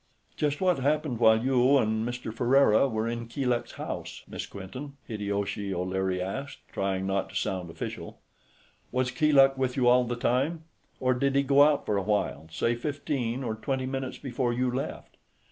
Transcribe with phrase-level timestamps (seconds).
[0.35, 2.33] "Just what happened, while you and Mr.
[2.33, 4.23] Ferriera were in Keeluk's house.
[4.27, 8.19] Miss Quinton?" Hideyoshi O'Leary asked, trying not to sound official.
[8.91, 10.63] "Was Keeluk with you all the time?
[10.99, 14.71] Or did he go out for a while, say fifteen or twenty minutes before you
[14.71, 15.17] left?"